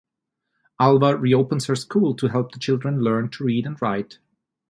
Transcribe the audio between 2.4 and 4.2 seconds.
the children learn to read and write.